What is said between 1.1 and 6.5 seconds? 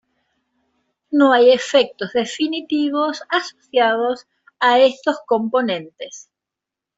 No hay efectos definitivos asociados a estos componentes.